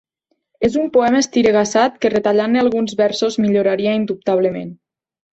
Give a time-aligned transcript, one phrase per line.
[0.67, 4.73] És un poema estiregassat que retallant-ne alguns versos milloraria indubtablement.